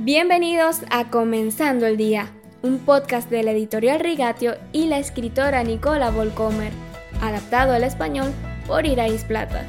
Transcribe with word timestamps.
Bienvenidos 0.00 0.82
a 0.90 1.10
Comenzando 1.10 1.84
el 1.84 1.96
Día, 1.96 2.32
un 2.62 2.78
podcast 2.78 3.28
de 3.30 3.42
la 3.42 3.50
editorial 3.50 3.98
Rigatio 3.98 4.54
y 4.72 4.86
la 4.86 5.00
escritora 5.00 5.64
Nicola 5.64 6.12
Volcomer, 6.12 6.72
adaptado 7.20 7.72
al 7.72 7.82
español 7.82 8.32
por 8.68 8.86
Irais 8.86 9.24
Plata. 9.24 9.66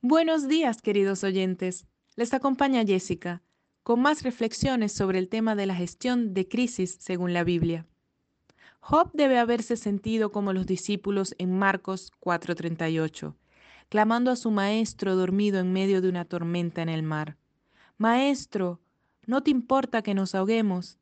Buenos 0.00 0.46
días, 0.46 0.80
queridos 0.80 1.24
oyentes. 1.24 1.86
Les 2.14 2.32
acompaña 2.34 2.84
Jessica 2.84 3.42
con 3.82 4.00
más 4.00 4.22
reflexiones 4.22 4.92
sobre 4.92 5.18
el 5.18 5.28
tema 5.28 5.56
de 5.56 5.66
la 5.66 5.74
gestión 5.74 6.34
de 6.34 6.46
crisis 6.46 6.98
según 7.00 7.32
la 7.32 7.42
Biblia. 7.42 7.84
Job 8.86 9.12
debe 9.14 9.38
haberse 9.38 9.78
sentido 9.78 10.30
como 10.30 10.52
los 10.52 10.66
discípulos 10.66 11.34
en 11.38 11.58
Marcos 11.58 12.12
4:38, 12.20 13.34
clamando 13.88 14.30
a 14.30 14.36
su 14.36 14.50
maestro 14.50 15.16
dormido 15.16 15.58
en 15.58 15.72
medio 15.72 16.02
de 16.02 16.10
una 16.10 16.26
tormenta 16.26 16.82
en 16.82 16.90
el 16.90 17.02
mar. 17.02 17.38
Maestro, 17.96 18.82
¿no 19.24 19.42
te 19.42 19.50
importa 19.50 20.02
que 20.02 20.12
nos 20.12 20.34
ahoguemos? 20.34 20.98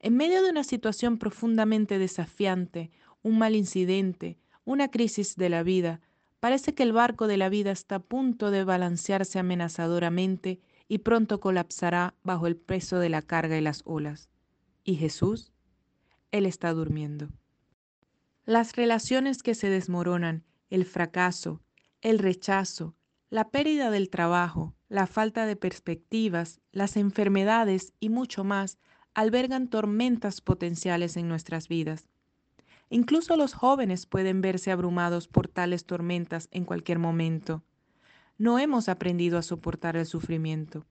En 0.00 0.16
medio 0.16 0.42
de 0.42 0.50
una 0.50 0.64
situación 0.64 1.16
profundamente 1.18 2.00
desafiante, 2.00 2.90
un 3.22 3.38
mal 3.38 3.54
incidente, 3.54 4.36
una 4.64 4.90
crisis 4.90 5.36
de 5.36 5.48
la 5.48 5.62
vida, 5.62 6.00
parece 6.40 6.74
que 6.74 6.82
el 6.82 6.92
barco 6.92 7.28
de 7.28 7.36
la 7.36 7.48
vida 7.48 7.70
está 7.70 7.94
a 7.94 8.00
punto 8.00 8.50
de 8.50 8.64
balancearse 8.64 9.38
amenazadoramente 9.38 10.58
y 10.88 10.98
pronto 10.98 11.38
colapsará 11.38 12.14
bajo 12.24 12.48
el 12.48 12.56
peso 12.56 12.98
de 12.98 13.10
la 13.10 13.22
carga 13.22 13.56
y 13.56 13.60
las 13.60 13.82
olas. 13.84 14.28
¿Y 14.82 14.96
Jesús? 14.96 15.52
Él 16.30 16.46
está 16.46 16.72
durmiendo. 16.72 17.28
Las 18.44 18.76
relaciones 18.76 19.42
que 19.42 19.54
se 19.54 19.70
desmoronan, 19.70 20.44
el 20.70 20.84
fracaso, 20.84 21.62
el 22.00 22.18
rechazo, 22.18 22.94
la 23.28 23.50
pérdida 23.50 23.90
del 23.90 24.08
trabajo, 24.08 24.74
la 24.88 25.06
falta 25.06 25.46
de 25.46 25.56
perspectivas, 25.56 26.60
las 26.70 26.96
enfermedades 26.96 27.92
y 27.98 28.08
mucho 28.08 28.44
más 28.44 28.78
albergan 29.14 29.68
tormentas 29.68 30.40
potenciales 30.40 31.16
en 31.16 31.28
nuestras 31.28 31.68
vidas. 31.68 32.08
Incluso 32.88 33.36
los 33.36 33.52
jóvenes 33.52 34.06
pueden 34.06 34.40
verse 34.40 34.70
abrumados 34.70 35.26
por 35.26 35.48
tales 35.48 35.86
tormentas 35.86 36.48
en 36.52 36.64
cualquier 36.64 36.98
momento. 36.98 37.64
No 38.38 38.58
hemos 38.58 38.88
aprendido 38.88 39.38
a 39.38 39.42
soportar 39.42 39.96
el 39.96 40.06
sufrimiento. 40.06 40.86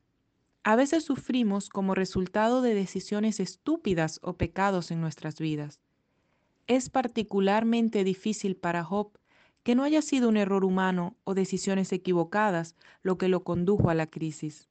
A 0.67 0.75
veces 0.75 1.05
sufrimos 1.05 1.69
como 1.69 1.93
resultado 1.93 2.63
de 2.63 2.73
decisiones 2.73 3.39
estúpidas 3.39 4.19
o 4.23 4.33
pecados 4.33 4.89
en 4.89 4.99
nuestras 4.99 5.37
vidas. 5.37 5.79
Es 6.65 6.89
particularmente 6.89 8.03
difícil 8.03 8.55
para 8.55 8.83
Job 8.83 9.11
que 9.61 9.75
no 9.75 9.83
haya 9.83 10.01
sido 10.01 10.27
un 10.27 10.37
error 10.37 10.65
humano 10.65 11.17
o 11.23 11.35
decisiones 11.35 11.93
equivocadas 11.93 12.75
lo 13.03 13.19
que 13.19 13.29
lo 13.29 13.43
condujo 13.43 13.91
a 13.91 13.93
la 13.93 14.07
crisis. 14.07 14.67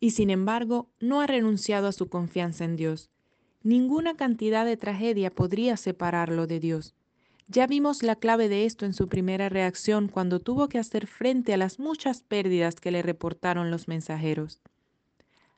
Y 0.00 0.10
sin 0.10 0.28
embargo, 0.28 0.90
no 1.00 1.22
ha 1.22 1.26
renunciado 1.26 1.88
a 1.88 1.92
su 1.92 2.10
confianza 2.10 2.66
en 2.66 2.76
Dios. 2.76 3.08
Ninguna 3.62 4.18
cantidad 4.18 4.66
de 4.66 4.76
tragedia 4.76 5.30
podría 5.30 5.78
separarlo 5.78 6.46
de 6.46 6.60
Dios. 6.60 6.94
Ya 7.48 7.66
vimos 7.66 8.02
la 8.02 8.16
clave 8.16 8.50
de 8.50 8.66
esto 8.66 8.84
en 8.84 8.92
su 8.92 9.08
primera 9.08 9.48
reacción 9.48 10.08
cuando 10.08 10.40
tuvo 10.40 10.68
que 10.68 10.78
hacer 10.78 11.06
frente 11.06 11.54
a 11.54 11.56
las 11.56 11.78
muchas 11.78 12.20
pérdidas 12.20 12.74
que 12.74 12.90
le 12.90 13.00
reportaron 13.00 13.70
los 13.70 13.88
mensajeros. 13.88 14.60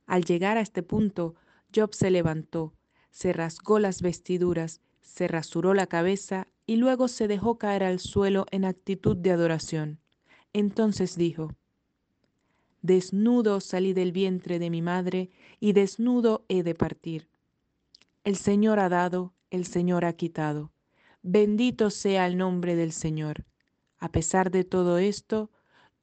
Al 0.07 0.25
llegar 0.25 0.57
a 0.57 0.61
este 0.61 0.83
punto, 0.83 1.35
Job 1.75 1.95
se 1.95 2.11
levantó, 2.11 2.75
se 3.11 3.33
rasgó 3.33 3.79
las 3.79 4.03
vestiduras, 4.03 4.81
se 5.01 5.29
rasuró 5.29 5.75
la 5.75 5.87
cabeza 5.87 6.47
y 6.67 6.77
luego 6.77 7.09
se 7.09 7.29
dejó 7.29 7.59
caer 7.59 7.83
al 7.83 7.99
suelo 7.99 8.47
en 8.51 8.65
actitud 8.65 9.17
de 9.17 9.33
adoración. 9.33 10.01
Entonces 10.53 11.17
dijo, 11.17 11.55
Desnudo 12.83 13.61
salí 13.61 13.93
del 13.95 14.13
vientre 14.13 14.59
de 14.59 14.71
mi 14.71 14.81
madre 14.81 15.31
y 15.59 15.73
desnudo 15.73 16.45
he 16.49 16.63
de 16.63 16.75
partir. 16.75 17.29
El 18.23 18.37
Señor 18.37 18.79
ha 18.79 18.89
dado, 18.89 19.35
el 19.51 19.67
Señor 19.67 20.05
ha 20.05 20.13
quitado. 20.13 20.73
Bendito 21.23 21.91
sea 21.91 22.27
el 22.27 22.37
nombre 22.37 22.77
del 22.77 22.93
Señor. 22.93 23.45
A 23.99 24.13
pesar 24.13 24.51
de 24.53 24.63
todo 24.63 24.99
esto, 24.99 25.51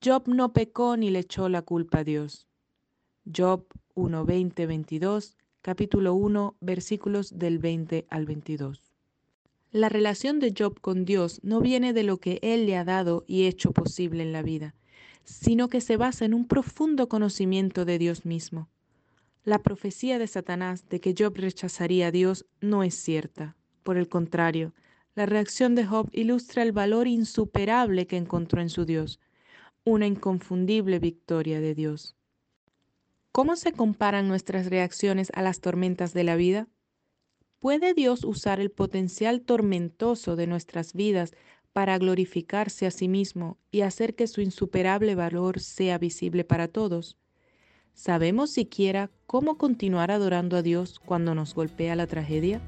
Job 0.03 0.24
no 0.28 0.52
pecó 0.52 0.97
ni 0.97 1.09
le 1.09 1.20
echó 1.20 1.47
la 1.47 1.62
culpa 1.62 2.00
a 2.00 2.03
Dios. 2.03 2.47
Job 3.34 3.66
1, 3.96 4.26
20, 4.26 4.66
22, 4.66 5.38
capítulo 5.62 6.16
1, 6.16 6.56
versículos 6.62 7.38
del 7.38 7.59
20 7.59 8.08
al 8.09 8.26
22. 8.26 8.92
La 9.72 9.88
relación 9.88 10.40
de 10.40 10.52
Job 10.58 10.81
con 10.81 11.06
Dios 11.06 11.40
no 11.44 11.62
viene 11.62 11.94
de 11.94 12.02
lo 12.02 12.18
que 12.18 12.40
Él 12.42 12.66
le 12.66 12.76
ha 12.76 12.84
dado 12.84 13.24
y 13.28 13.46
hecho 13.46 13.72
posible 13.72 14.24
en 14.24 14.32
la 14.32 14.42
vida, 14.42 14.74
sino 15.26 15.68
que 15.70 15.80
se 15.80 15.96
basa 15.96 16.26
en 16.26 16.34
un 16.34 16.48
profundo 16.48 17.08
conocimiento 17.08 17.86
de 17.86 18.00
Dios 18.00 18.26
mismo. 18.26 18.68
La 19.44 19.59
profecía 19.59 20.18
de 20.18 20.28
Satanás 20.28 20.90
de 20.90 21.00
que 21.00 21.14
Job 21.16 21.36
rechazaría 21.36 22.08
a 22.08 22.12
Dios 22.12 22.48
no 22.62 22.82
es 22.82 22.96
cierta. 22.96 23.56
Por 23.84 23.98
el 23.98 24.09
contrario, 24.09 24.74
la 25.14 25.28
reacción 25.28 25.76
de 25.76 25.86
Job 25.86 26.09
ilustra 26.14 26.64
el 26.64 26.72
valor 26.72 27.08
insuperable 27.08 28.08
que 28.08 28.18
encontró 28.18 28.59
en 28.59 28.70
su 28.70 28.86
Dios, 28.86 29.20
una 29.84 30.08
inconfundible 30.08 30.98
victoria 30.98 31.62
de 31.62 31.76
Dios. 31.76 32.16
¿Cómo 33.34 33.56
se 33.56 33.72
comparan 33.72 34.28
nuestras 34.28 34.68
reacciones 34.68 35.32
a 35.34 35.42
las 35.42 35.60
tormentas 35.60 36.14
de 36.14 36.24
la 36.24 36.36
vida? 36.36 36.68
¿Puede 37.58 37.96
Dios 37.96 38.24
usar 38.26 38.60
el 38.60 38.70
potencial 38.70 39.42
tormentoso 39.42 40.36
de 40.36 40.46
nuestras 40.46 40.94
vidas 40.94 41.34
para 41.72 41.98
glorificarse 41.98 42.86
a 42.86 42.92
sí 42.92 43.08
mismo 43.08 43.58
y 43.72 43.82
hacer 43.82 44.14
que 44.14 44.28
su 44.28 44.42
insuperable 44.42 45.16
valor 45.16 45.60
sea 45.62 45.98
visible 45.98 46.44
para 46.44 46.68
todos? 46.68 47.18
¿Sabemos 47.96 48.52
siquiera 48.52 49.10
cómo 49.26 49.58
continuar 49.58 50.12
adorando 50.12 50.56
a 50.56 50.62
Dios 50.62 51.00
cuando 51.00 51.34
nos 51.34 51.56
golpea 51.56 51.96
la 51.96 52.06
tragedia? 52.06 52.62